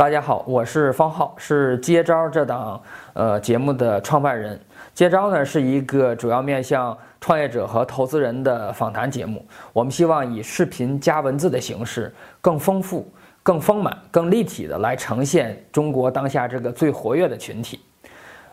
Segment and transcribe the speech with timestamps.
[0.00, 2.82] 大家好，我是方浩，是接招这档
[3.12, 4.58] 呃节目的创办人。
[4.94, 9.44] 接招呢是一个主要面向创业者和投资人的访谈节目。
[9.74, 12.10] 我们希望以视频加文字的形式，
[12.40, 13.06] 更丰富、
[13.42, 17.78] 更丰满、更立体的来呈现中国当下这个最活跃的群体。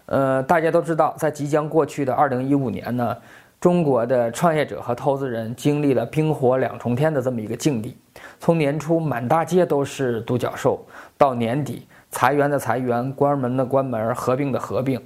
[0.07, 3.16] 呃，大家都知道，在即将过去的二零一五年呢，
[3.60, 7.98] 中国的创业者和投资人经历了冰火两重天的这么一个境地。
[8.39, 10.86] 从年初满大街都是独角兽，
[11.18, 15.02] 到年底裁员的裁员、关门的关门、合并的合并，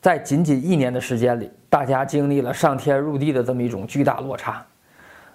[0.00, 4.64] 在仅仅一年的时间里，大家经历了上天入地的这么一种巨大落差。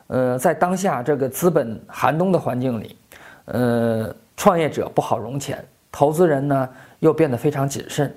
[0.08, 2.98] 呃，在当下这个资本寒冬的环境里，
[3.46, 8.14] 呃，创业者不好融钱，投资人呢又变得非常谨慎。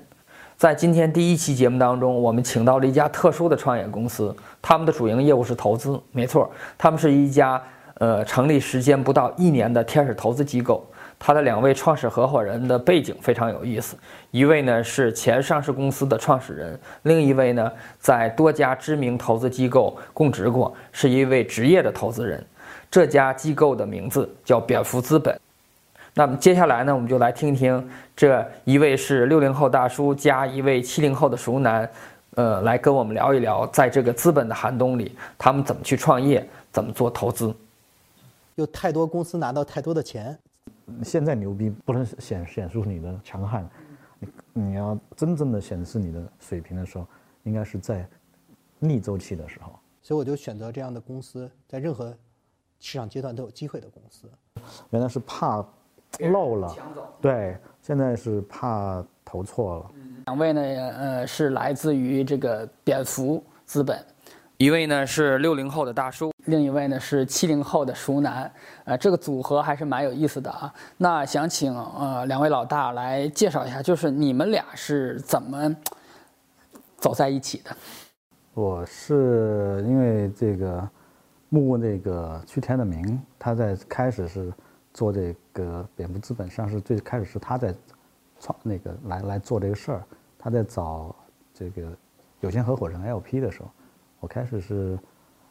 [0.63, 7.61] 在今天第一期节目当中，我们请到了一家特殊的创业公司，他们的主营业务是投资，没错，他们是一家。
[7.95, 10.83] 呃，成立时间不到一年的天使投资机构，
[11.19, 13.95] 它的两位创始合伙人的背景非常有意思。
[14.31, 22.43] 一位呢是前上市公司的创始人，另一位呢在多家知名投资机构供职过，是一位职业的投资人。
[22.89, 25.42] 这家机构的名字叫蝙蝠资本。
[26.15, 31.89] 那么接下来呢，我们就来听听这一位是六零后大叔加一位七零后的熟男，
[32.35, 37.53] 呃，来跟我们聊一聊，在这个资本的寒冬里，他们怎么去创业，怎么做投资。
[38.55, 40.37] 有太多公司拿到太多的钱，
[41.03, 43.67] 现在牛逼不能显显出你的强悍，
[44.19, 47.07] 你你要真正的显示你的水平的时候，
[47.41, 48.07] 应该是在
[48.77, 49.73] 逆周期的时候。
[50.03, 52.15] 所以我就选择这样的公司，在任何
[52.79, 54.29] 市场阶段都有机会的公司。
[54.91, 55.65] 原来是怕
[56.19, 56.75] 漏了，
[57.21, 59.91] 对，现在是怕投错了。
[60.25, 63.97] 两位呢，呃，是来自于这个蝙蝠资本。
[64.57, 68.49] 一位呢是六零后的大叔，另一位呢是七零后的熟男，
[68.85, 70.73] 呃，这个组合还是蛮有意思的啊。
[70.95, 75.75] 那想请呃两位老大来介绍一下，就是你们俩是怎么
[76.97, 77.75] 走在一起的？
[78.53, 80.87] 我是因为这个
[81.49, 84.53] 木那个屈天的名，他在开始是
[84.93, 87.73] 做这个蝙蝠资本上市，最开始是他在
[88.39, 90.03] 创那个来来做这个事儿，
[90.37, 91.15] 他在找
[91.53, 91.91] 这个
[92.41, 93.69] 有限合伙人 LP 的时候。
[94.19, 94.97] 我开始是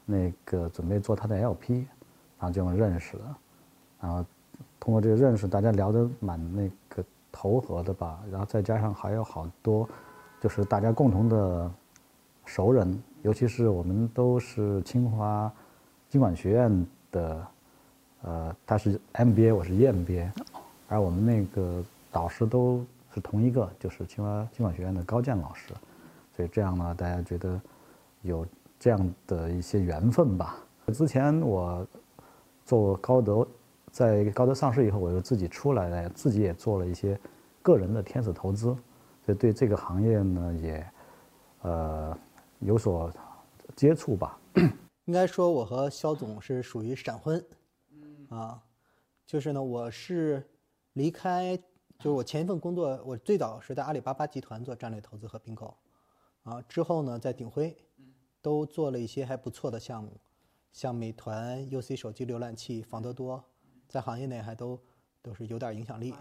[0.06, 1.84] 那个准备做他的 LP，
[2.38, 3.38] 然后就认识了，
[4.00, 4.24] 然后
[4.80, 9.86] 通过这个认识，大家聊得蛮那个投合的吧，然后再加上还有好多
[10.40, 11.70] 就是大家共同的
[12.46, 15.52] 熟人，尤其是我们都是清华
[16.08, 17.46] 经管学院的，
[18.22, 20.30] 呃，他是 MBA，我是 EMBA，
[20.88, 22.84] 而我们那个导师都
[23.14, 25.74] 是同一个，就是清华经管学院的高健老师，
[26.36, 27.60] 所以这样呢，大家觉得
[28.22, 28.46] 有。
[28.82, 30.58] 这样的一些缘分吧。
[30.92, 31.86] 之前我
[32.64, 33.46] 做高德，
[33.92, 37.16] 在高德上市以后，我又自己出来了，自己也做了一些
[37.62, 38.76] 个人的天使投资，
[39.24, 40.86] 所以对这个行业呢也
[41.60, 42.18] 呃
[42.58, 43.08] 有所
[43.76, 44.36] 接触吧。
[45.04, 47.40] 应该说，我和肖总是属于闪婚，
[48.34, 48.62] 啊，
[49.26, 50.48] 就是呢，我是
[50.94, 51.56] 离开，
[51.98, 55.76] 就是我前一份工作，我最早是在阿里巴巴集团做战略投资和并购，
[56.42, 57.76] 啊，之后呢，在鼎晖。
[58.44, 60.20] 都做了一些还不错的项目，
[60.72, 63.40] 像美团、UC 手机浏览器、房得多，
[63.86, 64.76] 在行业内还都
[65.22, 66.12] 都是有点影响力。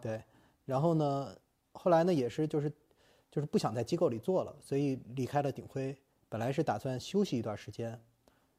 [0.00, 0.24] 对，
[0.64, 1.36] 然后呢，
[1.72, 2.72] 后来呢也是就是
[3.30, 5.94] 就是不想在机构里做了，所以离开了鼎晖。
[6.30, 8.02] 本来是打算休息一段时间，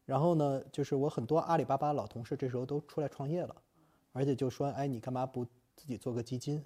[0.09, 3.55] 然后呢，就是我很多阿里巴巴老同事这时候都出来创业了，
[4.11, 6.65] 而且就说：“哎，你干嘛不自己做个基金？”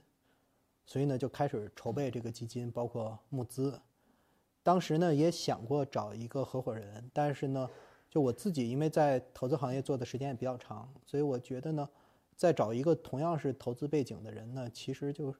[0.87, 3.77] 所以呢，就开始筹备这个基金，包括募资。
[4.63, 7.69] 当时呢也想过找一个合伙人，但是呢，
[8.09, 11.89] 就我自己因为在投资行业做的时间也比较长，所以我觉得呢，
[12.37, 15.35] 再找一个同样是投资背景的人呢，其实就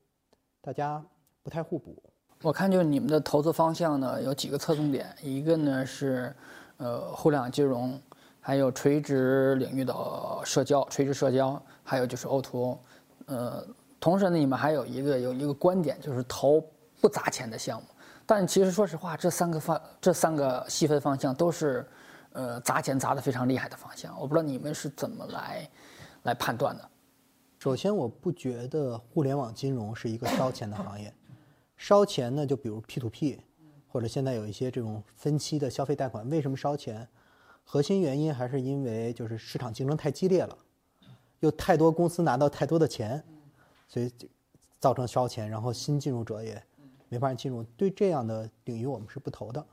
[0.59, 1.01] 大家
[1.41, 1.95] 不太互补。
[2.41, 6.35] 我看就是你们的投资方向呢有几个侧重点，一个呢是
[6.83, 7.97] 呃互联网金融，
[8.41, 9.95] 还有垂直领域的
[10.43, 12.77] 社交，垂直社交，还有就是 O2O。
[13.27, 13.65] 呃，
[14.01, 16.61] 同时呢你们还有一个有一个观点，就是投
[16.99, 17.87] 不砸钱的项目。
[18.25, 21.87] 但其实说实话，这三个方这三个细分方向都是，
[22.33, 24.13] 呃，砸钱砸的非常厉害的方向。
[24.19, 25.69] 我不知道你们是怎么来
[26.23, 26.89] 来判断的。
[27.59, 31.13] 首先，我不觉得互联网金融是一个烧钱的行业。
[31.77, 33.41] 烧钱呢，就比如 P to P，
[33.93, 37.07] 或者现在有一些这种分期的消费贷款，为什么烧钱？
[37.63, 40.57] 核心原因还是因为就是市场竞争太激烈了，
[41.41, 43.23] 又太多公司拿到太多的钱，
[43.87, 44.11] 所以
[44.79, 46.61] 造成烧钱，然后新进入者也。
[47.07, 49.63] 没法进入，对这样的领域我们是不投的，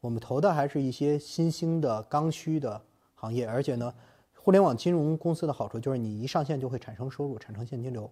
[0.00, 2.80] 我们投的还是一些新兴的刚需的
[3.14, 3.92] 行业，而且呢，
[4.34, 8.10] 互联网金融公司的好处就是你一上线就会产生收入，产生现金流。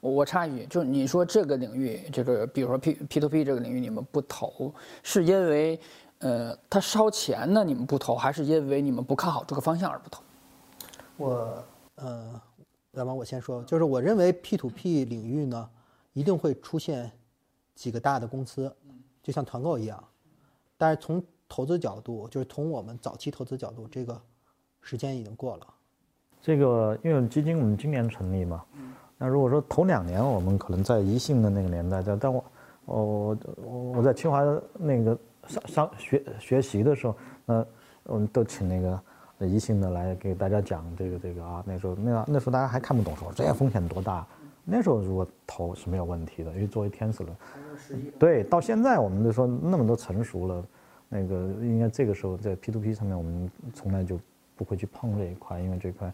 [0.00, 5.78] 我我插一句，就是你说这个领域，这个比如说 P P to P 这个领域，你们不投，是因为
[6.18, 10.22] 呃它烧钱呢，你们不投，还是因为你们不看好这个方向而不投？
[11.16, 11.64] 我
[11.96, 12.40] 呃，
[12.92, 15.68] 要不然我先说，就是我认为 P to P 领域呢，
[16.14, 17.10] 一定会出现
[17.74, 18.74] 几个大的公司，
[19.22, 20.02] 就像团购一样。
[20.76, 24.20] 但是从投资角度，就是从我们早期投资角度，这个
[24.80, 25.66] 时间已经过了。
[26.42, 28.64] 这个因为基金我们今年成立嘛，
[29.24, 32.44] 那如果说头两年我们可能在宜兴的那个年代，在但我
[32.84, 34.42] 我我我在清华
[34.74, 37.16] 那个上上学学习的时候，
[37.46, 37.64] 那
[38.02, 44.26] 我们都请那个宜兴的来给大家讲这个这个啊，那时候那那时候大家还看不懂，说这些风险多大。
[44.62, 47.34] 那时候如果投是没有问题的，因为作为天使轮，
[48.18, 50.64] 对，到现在我们就说那么多成熟了，
[51.08, 54.20] 那个应该这个时候在 P to P 上面，我们从来就
[54.54, 56.12] 不会去碰这一块，因为这块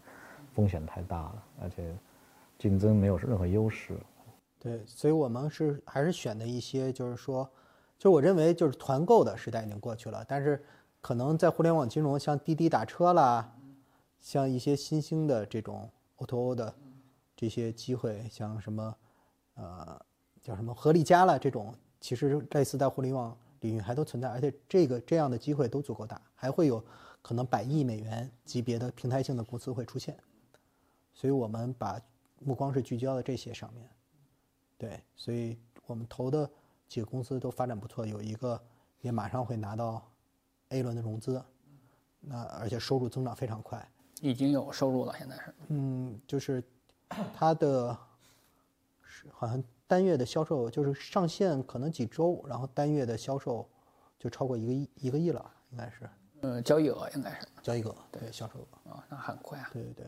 [0.53, 1.93] 风险太大了，而且
[2.61, 3.97] 竞争没有任何优势。
[4.59, 7.49] 对，所以我们是还是选的一些，就是说，
[7.97, 10.63] 就我认为就是团购的时代已经过去了，但是
[11.01, 13.51] 可能在互联网金融，像滴滴打车啦，
[14.19, 16.71] 像一些新兴的这种 O2O 的
[17.35, 18.95] 这些机会，像什么
[19.55, 19.99] 呃
[20.43, 26.83] 叫什么合力家啦这种，其实类似在互联网领域还都存在，而且这个这样的机会都足够大，还会有
[27.23, 30.15] 可能百亿美元级别的平台性的公司会出现，
[31.15, 31.99] 所以我们把
[32.43, 33.89] 目光是聚焦在这些上面。
[34.77, 36.49] 对，所以我们投的
[36.87, 38.61] 几个公司都发展不错，有一个
[39.01, 40.05] 也马上会拿到
[40.69, 41.43] A 轮的融资，
[42.19, 43.87] 那而且收入增长非常快。
[44.21, 45.55] 已经有收入了，现在是。
[45.69, 46.63] 嗯，就是
[47.33, 47.97] 它的，
[49.01, 53.67] 是好像单月的销售就是上线可能几周，然后单月的销售
[54.19, 56.09] 就超过一个亿一个亿了，应该是
[56.41, 58.91] 呃，交易额应该是交易额对销售额。
[58.91, 59.69] 啊，那很快啊。
[59.73, 60.05] 对对对，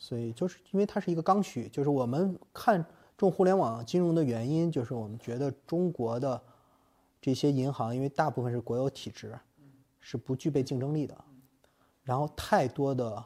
[0.00, 2.82] 所以就是因为它是一个刚需，就是我们看
[3.18, 6.42] 重互联网金融的原因，就是我们觉得中国的
[7.20, 9.38] 这些银行，因为大部分是国有体制，
[10.00, 11.14] 是不具备竞争力的，
[12.02, 13.22] 然后太多的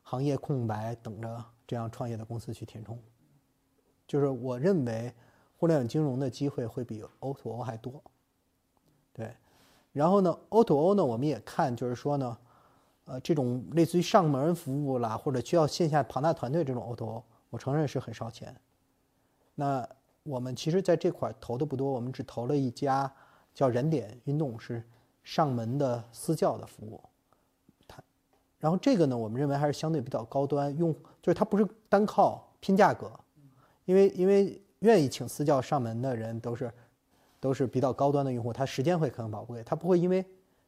[0.00, 2.98] 行业空白等着这样创业的公司去填充。
[4.06, 5.12] 就是我认为
[5.58, 8.02] 互联网金融的机会会比 O to O 还多。
[9.12, 9.36] 对，
[9.92, 12.38] 然后呢，O to O 呢，我们也看，就是说呢，
[13.06, 18.54] 呃，这种类似于上门服务啦，或者需要线下庞大团队这种 O to 我承认是很烧钱。
[19.54, 19.86] 那
[20.22, 23.12] 我们其实在这块投的不多，我们只投了一家
[23.54, 24.82] 叫燃点运动，是
[25.22, 27.00] 上门的私教的服务。
[27.86, 28.02] 它，
[28.58, 33.12] 然后这个呢，我们认为还是相对比较高端，用就是它不是单靠拼价格，
[33.84, 36.72] 因为因为愿意请私教上门的人都是
[37.38, 40.24] 都是比较高端的用户，他时间会很宝贵，他不会因为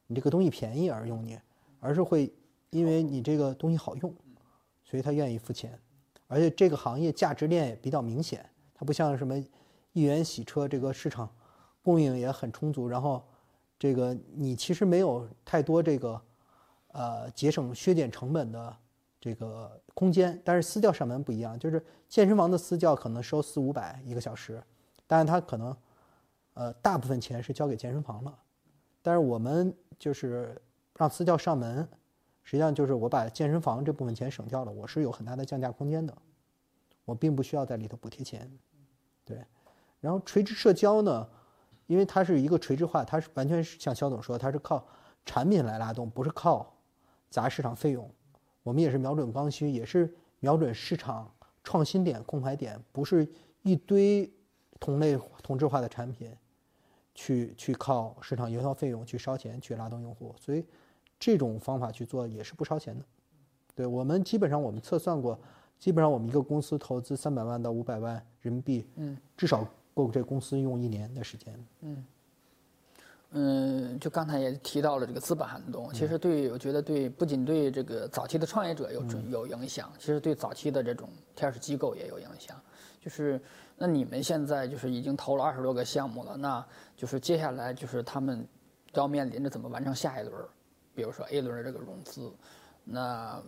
[0.06, 1.38] 你这个东西便宜而用你，
[1.80, 2.32] 而是会
[2.70, 4.14] 因为你这个东西好用，
[4.84, 5.78] 所以他愿意付钱，
[6.26, 9.36] 而且这个行业价值链也比较明显，它不像什么
[9.92, 11.28] 一元洗车这个市场
[11.82, 13.24] 供应也很充足，然后
[13.78, 16.20] 这个你其实没有太多这个
[16.88, 18.76] 呃节省削减成本的
[19.20, 24.62] 这个空间，但是私教上门不一样，就是健身房的私教可能收四五百一个小时，
[25.06, 25.76] 但是他可能
[26.54, 28.38] 呃大部分钱是交给健身房了，
[29.02, 30.60] 但是我们就是
[30.96, 31.88] 让私教上门，
[32.42, 36.16] 实际上就是我把健身房这部分钱省掉了，我是有很大的降价空间的，
[37.04, 38.50] 我并不需要在里头补贴钱，
[39.24, 39.44] 对，
[40.00, 41.28] 然后垂直社交呢，
[41.86, 44.86] 因为它是一个垂直化，它是完全是像肖总说，它是靠
[45.24, 46.74] 产品来拉动，不是靠
[47.28, 48.10] 砸市场费用。
[48.62, 53.28] 我们也是瞄准刚需，也是瞄准市场创新点、空白点，不是
[53.62, 54.32] 一堆
[54.80, 56.34] 同类同质化的产品，
[57.14, 60.64] 去去靠市场营销费用去烧钱去拉动用户，所以
[61.18, 63.04] 这种方法去做也是不烧钱的。
[63.74, 65.38] 对我们基本上我们测算过，
[65.78, 71.66] 基本上我们一个公司投资三百万到五百万人民币，嗯，至少够这公司用一年的时间。
[71.80, 72.04] 嗯，
[73.32, 82.56] 嗯就刚才也提到了这个资本寒冬，其实对我觉得对不仅对这个早期的创业者有准有影响，其实对早期的这种天使机构也有影响。
[82.98, 83.40] 就是
[83.76, 88.46] 那你们现在就是已经投了二十多个项目了，那就是接下来就是他们
[88.94, 90.48] 要面临着怎么完成下一轮儿，
[90.96, 92.32] 比如说 A 轮的这个融资。
[92.82, 93.40] 那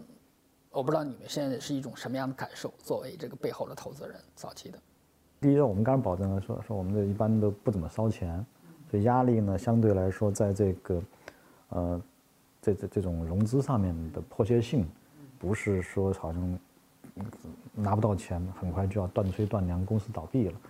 [0.70, 4.78] 我不知道你们现在是一种什么样的感受，作为这个背后的投资人，早期的。
[5.40, 8.44] 第一，我们刚刚保证了说说我们这一般都不怎么烧钱，
[8.90, 11.02] 所以压力呢相对来说在这个，
[11.68, 12.02] 呃，
[12.60, 14.86] 这这这种融资上面的迫切性，
[15.38, 16.58] 不是说好像
[17.72, 20.60] 拿不到钱，很快就要断炊断粮，公司倒闭了，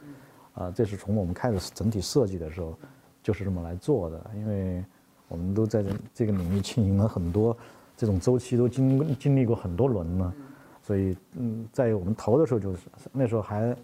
[0.55, 2.79] 啊，这是从我们开始整体设计的时候
[3.23, 4.85] 就是这么来做的，因为
[5.29, 7.57] 我们都在这个领域经营了很多
[7.97, 10.35] 这种周期都经经历过很多轮了，
[10.83, 13.77] 所以嗯，在我们投的时候就是那时候还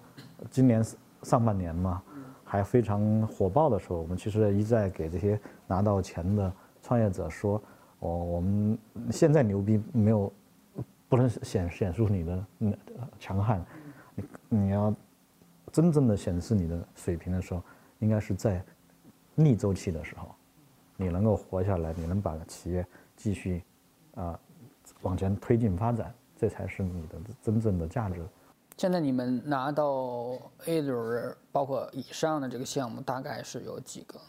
[0.51, 0.83] 今年
[1.23, 2.03] 上半年嘛，
[2.45, 7.61] 还非常火爆的时候，我们其实一再给这些拿到钱的创业者说，
[7.99, 8.79] 我我们
[9.11, 10.33] 现在牛逼没有
[11.09, 12.79] 不能显显出你的嗯
[13.19, 13.65] 强悍，
[14.15, 14.95] 你你要
[15.73, 17.63] 真正的显示你的水平的时候，
[17.99, 18.63] 应该是在
[19.35, 20.29] 逆周期的时候，
[20.97, 22.87] 你能够活下来，你能把企业
[23.17, 23.63] 继续。
[24.15, 24.39] 啊，
[25.03, 28.25] 往前推进发展，这才是你的真正的价值。
[28.77, 34.21] 现在你们拿到 A 轮，包括以上的这个项目，大概是有几个？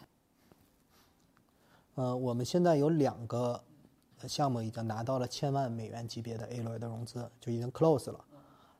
[1.94, 3.62] 呃，我们现在有两个
[4.26, 8.24] 项目已经拿到了千万美元级别的 A 轮的融资，就已经 close 了。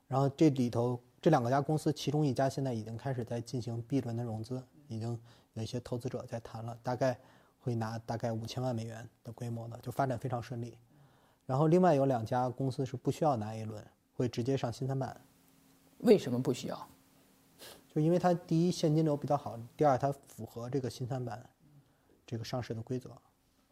[0.09, 5.17] 然后这里头这两个家公司，其中一家现在已经开始在进行 B 轮的融资，已经
[5.55, 7.17] 有一些投资者在谈了，大概
[7.67, 10.79] 会拿大概五千万美元的规模的，就发展非常顺利。
[11.47, 15.21] 然后另外有两家公司是不需要拿 A 轮，会直接上新三板。
[15.99, 16.89] 为什么不需要？
[17.93, 21.45] 就因为它第一现金流比较好，第二它符合这个新三板
[22.25, 23.11] 这个上市的规则。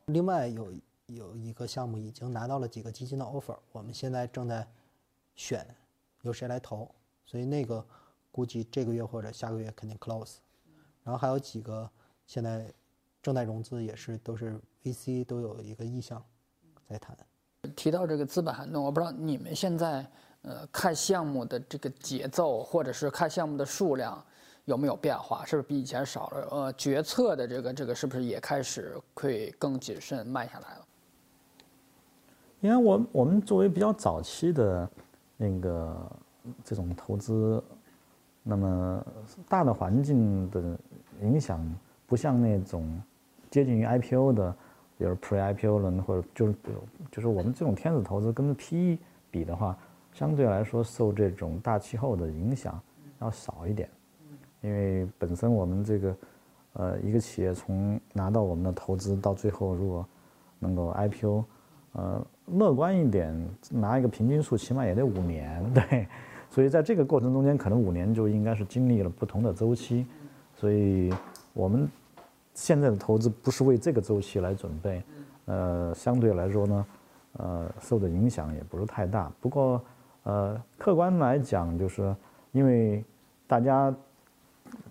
[0.06, 0.74] 另外有
[1.06, 4.66] 有一个项目已经拿到了几个基金的 offer，我们现在正在
[5.36, 5.64] 选
[6.22, 6.90] 由谁来投，
[7.24, 7.86] 所以那个
[8.32, 10.38] 估计这个月或者下个月肯定 close。
[11.04, 11.88] 然后还有几个
[12.26, 12.72] 现在
[13.25, 16.23] 正在融资，也是都是 VC 都有一个意向
[16.87, 17.16] 在谈。
[17.75, 20.07] 提到这个资本寒冬，我不知道你们现在
[20.43, 24.23] 呃看项目的这个节奏，或者是看项目的数量
[24.66, 25.43] 有没有变化？
[25.47, 26.49] 是不是比以前少了？
[26.50, 30.87] 呃，决策的这个这个是不是也开始会更谨慎、慢下来了？
[32.61, 34.87] 因为我我们作为比较早期的
[35.38, 36.12] 那个
[36.62, 37.64] 这种投资，
[38.43, 39.07] 那么
[39.49, 40.78] 大的环境的
[41.23, 41.66] 影响
[42.07, 43.02] 不像那种
[43.54, 44.56] 接近于 IPO 的。
[44.96, 46.54] 比如 Pre-IPO 轮或者就是
[47.11, 48.96] 就是我们这种天使投资跟 PE
[49.28, 49.76] 比的话，
[50.12, 52.80] 相对来说受这种大气候的影响
[53.20, 53.88] 要少一点，
[54.61, 56.16] 因为本身我们这个
[56.75, 60.06] 呃一个企业从拿到我们的投资到最后如果
[60.61, 61.44] 能够 IPO，
[61.94, 63.37] 呃乐观一点
[63.70, 66.06] 拿一个平均数起码也得五年，对，
[66.50, 70.06] 所以在这个过程中间可能五年就应该是经历了不同的周期，
[70.54, 71.12] 所以
[71.52, 71.90] 我们。
[72.54, 75.02] 现在的投资不是为这个周期来准备，
[75.46, 76.87] 呃，相对来说呢，
[77.38, 79.30] 呃，受的影响也不是太大。
[79.40, 79.82] 不过，
[80.23, 82.14] 呃，客观来讲，就是
[82.52, 83.04] 因为
[83.46, 83.92] 大家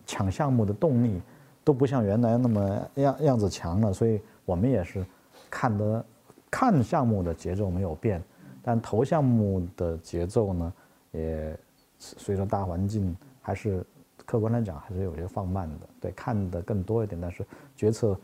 [0.05, 1.21] 抢项目的动力
[1.63, 5.05] 都不像原来那么样样子强了，所以我们也是
[5.49, 6.05] 看的
[6.51, 8.21] 看项目的节奏没有变，
[8.61, 10.73] 但投项目的节奏呢，
[11.11, 11.57] 也
[11.97, 13.85] 随着大环境还是。
[14.25, 18.17] 客观来讲，还是有些放慢的，对，看的更多一点，但是决策，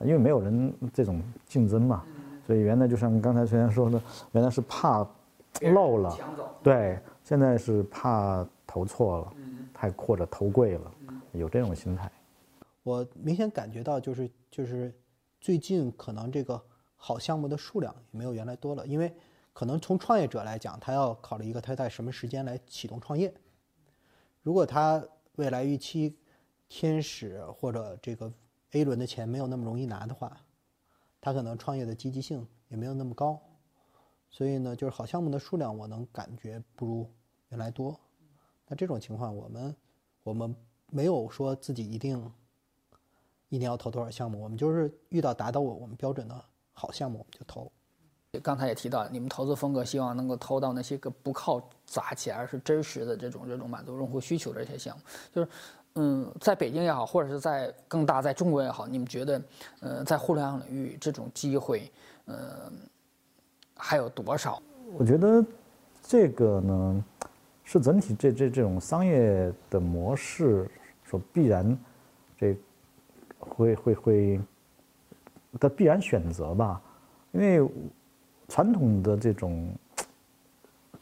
[0.00, 2.04] 因为没有人这种竞争嘛，
[2.46, 4.00] 所以原来就像刚才崔岩说的，
[4.32, 5.06] 原来是怕
[5.60, 6.16] 漏了，
[6.62, 9.32] 对，现在是怕投错了，
[9.74, 10.90] 太或者投贵了，
[11.32, 12.10] 有这种心态。
[12.82, 14.94] 我明显感觉到，就是就是
[15.38, 16.60] 最近可能这个
[16.96, 19.14] 好项目的数量也没有原来多了，因为
[19.52, 23.34] 可能从创业者来讲，他要考虑一个他在什么时间来启动创业，
[24.42, 25.04] 如果他。
[25.36, 26.16] 未来预期，
[26.68, 28.32] 天使或者这个
[28.72, 30.36] A 轮的钱没有那么容易拿的话，
[31.20, 33.40] 他可能创业的积极性也没有那么高，
[34.28, 37.10] 所以呢，就是好项目的数量我能感觉不如
[37.48, 37.98] 原来多。
[38.66, 39.76] 那这种情况，我们
[40.22, 40.54] 我们
[40.90, 42.32] 没有说自己一定
[43.48, 47.70] 一年要投多少项目，我们就是遇到达到我我们标准的好项目我们就投。
[48.40, 55.02] 刚才也提到，你们投资风格希望能够投到那些个不靠砸钱，而是真实的这种这种满足用户需求的这些项目。
[55.34, 55.48] 就是，
[55.96, 59.42] 嗯，在北京也好，或者是在更大在中国也好，你们觉得，
[59.80, 61.92] 呃，在互联网领域这种机会，
[62.24, 62.72] 呃，
[63.76, 64.62] 还有多少？
[64.94, 65.44] 我觉得
[66.02, 67.04] 这个呢，
[67.64, 70.70] 是整体这这这种商业的模式
[71.04, 71.78] 所必然
[72.38, 72.56] 这
[73.38, 74.40] 会会会
[75.60, 76.80] 的必然选择吧，
[77.32, 77.70] 因为。
[78.48, 79.72] 传统的这种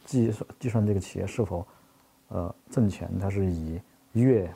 [0.05, 1.65] 计算计算这个企业是否
[2.29, 3.79] 呃挣钱，它是以
[4.13, 4.49] 月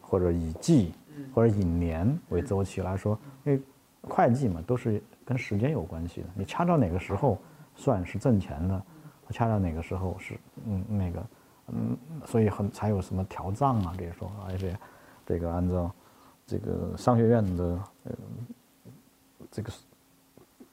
[0.00, 0.92] 或者以季
[1.34, 3.60] 或者以年为周期来说，因为
[4.02, 6.26] 会计嘛都是跟时间有关系的。
[6.34, 7.38] 你掐到哪个时候
[7.74, 8.82] 算是挣钱的，
[9.30, 11.26] 掐到哪个时候是嗯那个
[11.68, 14.78] 嗯，所以很才有什么调账啊，这些说而且
[15.24, 15.92] 这个按照
[16.46, 17.64] 这个商学院的
[18.04, 18.12] 呃
[19.50, 19.72] 这个。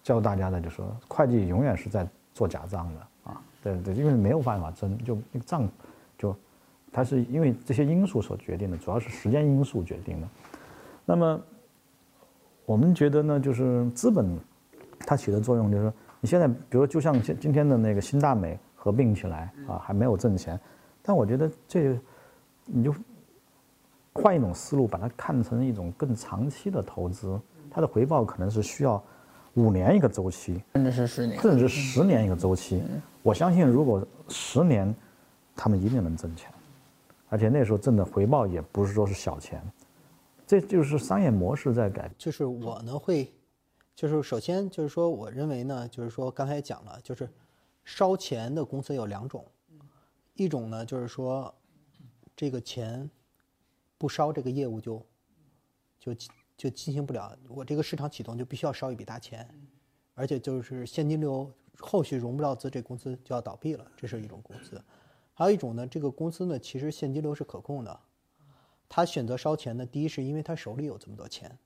[0.04, 5.68] 教大家的就说，会计永远是在做假账的啊，对对，因为没有办法真，就那个账，
[6.18, 6.36] 就
[6.92, 10.28] 它是因为这些因素所决定的，主要是时间因素决定的。
[11.06, 11.42] 那么
[12.66, 14.38] 我们觉得呢，就是资本
[15.00, 20.60] 它起的作用就是你现在比如就像今今天的那个新大美合并起来啊，还没有挣钱，
[21.02, 21.98] 但我觉得这
[22.66, 22.94] 你就
[24.14, 29.02] 换一种思路，把它看成一种更长期的投资，它的回报可能是需要
[29.56, 32.82] 五年一个周期，甚至是十年，甚至十年一个周期。
[33.22, 34.94] 我相信，如果十年，
[35.56, 36.52] 他们一定能挣钱，
[37.30, 39.62] 而且那时候挣的回报也不是说是小钱，
[40.48, 42.10] 这就是商业模式在改。
[42.18, 43.32] 就是我呢会，
[43.96, 47.30] 就是首先就是说，我认为呢，就是说刚才讲了，就是
[47.86, 49.46] 烧钱的公司有两种，
[50.34, 51.54] 一种呢就是说
[52.36, 53.10] 这个钱
[53.98, 55.06] 不烧，这个业务就
[56.00, 56.16] 就
[56.56, 59.48] 就进行不了，我这个市场启动就必须要烧一笔大钱，
[60.14, 64.82] 而且就是现金流后续融不到资，这公司就要倒闭了，这是一种公司。
[65.34, 68.00] 还有一种呢，这个公司呢其实现金流是可控的，
[68.88, 71.58] 他选择烧钱呢，第一是因为他手里有这么多钱，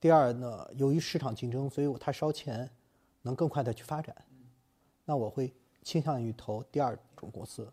[0.00, 2.70] 第二呢，由于市场竞争，所以他烧钱
[3.22, 4.14] 能更快的去发展。
[5.04, 5.52] 那我会
[5.82, 7.68] 倾向于投第二种公司。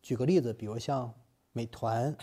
[0.00, 1.12] 举个例子，比如像
[1.52, 2.16] 美团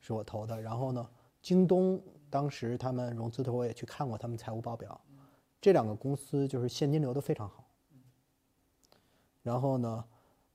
[0.00, 1.08] 是我投的，然后呢，
[1.40, 2.02] 京东
[2.36, 5.00] 当时他们融资的时候我也去看过他们财务报表，
[5.58, 7.66] 这两个公司就是现金流都非常好。
[9.42, 10.04] 然后呢，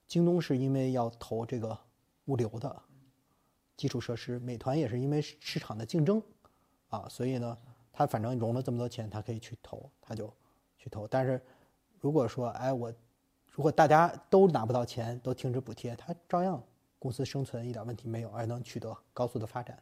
[0.06, 1.76] 京东是因为要投这个
[2.26, 2.84] 物流的
[3.76, 6.22] 基础设施，美团也是因为市场的竞争
[6.90, 7.58] 啊，所以呢，
[7.92, 10.32] 他反正融了这么多钱，他可以去投，他就
[10.78, 11.08] 去投。
[11.08, 11.42] 但是
[12.00, 12.94] 如果说，哎，我
[13.50, 16.64] 如果大家都拿不到钱，都停止补贴，他照样
[17.00, 19.82] 公司生存一点问题没有，而能取得高速的发展。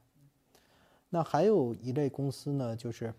[1.10, 3.14] 那还有一类公司呢，就是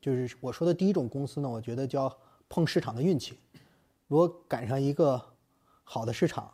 [0.00, 2.16] 就是我说的第一种公司呢，我觉得叫
[2.48, 3.38] 碰市场的运气。
[4.06, 5.22] 如果赶上一个
[5.84, 6.52] 好的市场，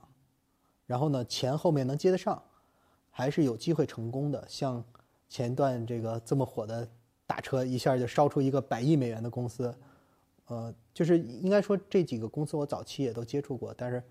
[0.86, 2.42] 然后呢，钱后面能接得上，
[3.10, 4.44] 还是有机会成功的。
[4.48, 4.82] 像
[5.28, 6.88] 前段这个这么火的
[7.26, 9.74] 打车，一下就烧出一个百亿美元的公司，
[10.46, 14.02] 呃，就是应该说这几个公司我早期也都接触过，但是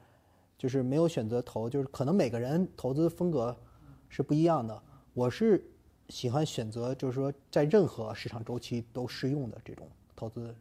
[0.58, 3.56] 就是没有选择投，就是可能每个人投资风格
[4.10, 4.82] 是不一样的。
[5.14, 5.64] 我是
[6.14, 10.56] 喜欢选择就是说在任何市场周期都适用的这种投资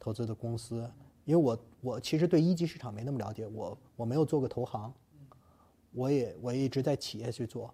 [0.00, 0.90] 投资的公司。
[1.24, 4.92] 因为我我其实对一级市场没那么了解，我我没有做过投行，
[5.92, 7.72] 我也我一直在企业去做，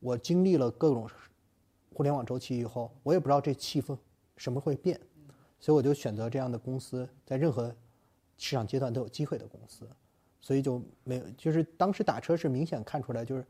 [0.00, 1.06] 我经历了各种
[1.92, 3.94] 互联网周期以后，我也不知道这气氛
[4.38, 4.98] 什么会变，
[5.60, 7.68] 所以我就选择这样的公司，在任何
[8.38, 9.86] 市场阶段都有机会的公司，
[10.40, 13.46] 所以就没有就是当时打车是明显看出来，就是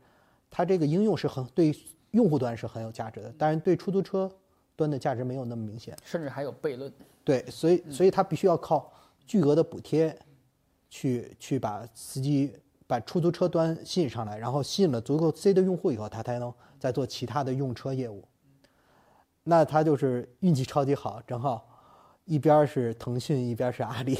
[0.49, 1.73] 它这个应用是很对
[2.11, 4.31] 用户端是很有价值的，但是对出租车
[4.75, 6.91] 端的价值没有那么明显，甚至还有悖论。
[7.23, 8.93] 对，所以所以它必须要靠。
[9.25, 10.17] 巨额的补贴，
[10.89, 12.53] 去去把司机、
[12.87, 18.23] 把出租车端吸引上来，然后吸引了足够 C 的用户以后，它才能再做其他的用车业务。
[19.43, 21.67] 那它就是运气超级好，正好
[22.23, 24.17] 一边是腾讯，一边是阿里，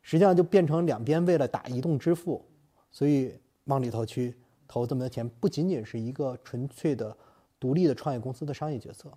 [0.00, 2.48] 实际上就变成两边为了打移动支付，
[2.92, 4.36] 所以往里头去
[4.70, 7.14] 投这么多钱，不仅仅是一个纯粹的
[7.58, 9.10] 独立的创业公司的商业决策，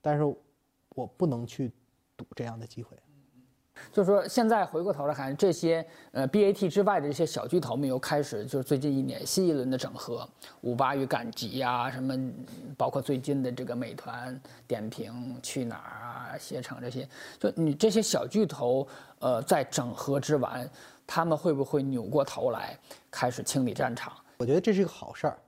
[0.00, 0.22] 但是
[0.90, 1.72] 我不能去
[2.16, 2.96] 赌这样的机会。
[3.90, 10.28] 就是说，现在回过头来看，这些呃 BAT 之外的这些小巨头们又开始，就是最近一年新一轮的整合，
[10.60, 12.32] 五八与赶集呀，什么，
[12.76, 17.08] 包括最近的这个美团点评、去哪儿啊、携程这些，
[17.40, 18.86] 就你这些小巨头，
[19.18, 20.70] 呃，在整合之完，
[21.08, 22.78] 他们会不会扭过头来
[23.10, 24.12] 开始清理战场？
[24.40, 25.38] 我觉得这是一个好事儿，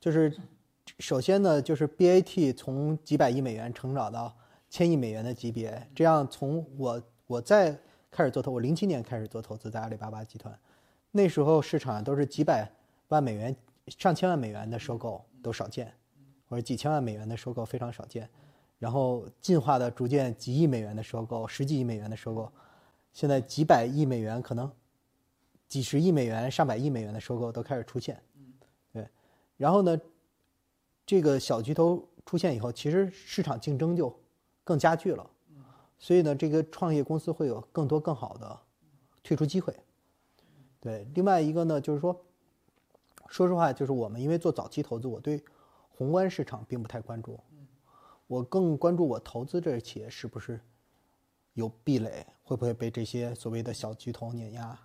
[0.00, 0.36] 就是
[0.98, 4.34] 首先呢，就是 BAT 从几百亿美元成长到
[4.68, 7.00] 千亿美元的级别，这样从我。
[7.26, 7.78] 我在
[8.10, 10.52] 开始做投，我零七年开始做投资，在阿里巴巴集团，
[11.12, 12.68] 那时候市场都是几百
[13.06, 13.54] 万美元、
[13.86, 15.94] 上千万美元的收购都少见，
[16.48, 18.28] 或者几千万美元的收购非常少见，
[18.80, 22.50] 然后进化的逐渐几亿美元的收购、十几亿美元的收购，
[23.12, 24.68] 现在几百亿美元可能
[25.68, 28.20] 几十亿美元、上百亿美元的收购都开始出现，
[29.60, 30.00] 然后呢，
[31.04, 34.10] 这个小巨头出现以后，其实市场竞争就
[34.64, 35.30] 更加剧了。
[35.98, 38.58] 所以呢，这个创业公司会有更多更好的
[39.22, 39.76] 退出机会。
[40.80, 42.24] 对，另外一个呢，就是说，
[43.28, 45.44] 说实话，就是我们因为做早期投资，我对
[45.90, 47.38] 宏观市场并不太关注，
[48.26, 50.58] 我更关注我投资这个企业是不是
[51.52, 54.80] 有壁垒，会不会被这些所谓的小巨头碾压。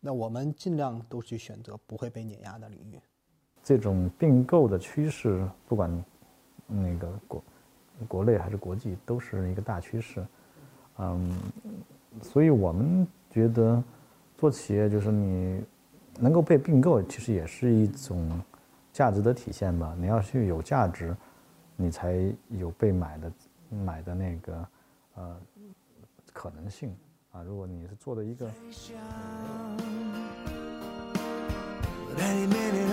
[0.00, 3.00] 那我们尽量都去选择不会被碾压的领域。
[3.62, 6.04] 这种并购的趋势，不管
[6.66, 7.42] 那个国。
[8.08, 10.26] 国内还是国际都是一个大趋势，
[10.96, 11.38] 嗯，
[12.22, 13.84] 所以我们觉得
[14.38, 15.62] 做企业就是你
[16.18, 18.40] 能够被并购，其实也是一种
[18.90, 19.94] 价值的体现吧。
[19.98, 21.14] 你要去有价值，
[21.76, 22.16] 你才
[22.48, 23.32] 有被买的
[23.68, 24.68] 买的那个
[25.16, 25.36] 呃
[26.32, 26.96] 可能性
[27.32, 27.42] 啊。
[27.42, 28.50] 如果你是做的一个
[32.08, 32.90] But any minute